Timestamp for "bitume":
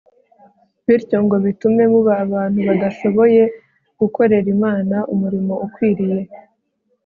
1.45-1.83